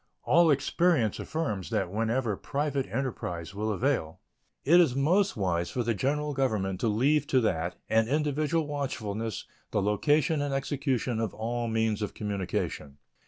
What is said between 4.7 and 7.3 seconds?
is most wise for the General Government to leave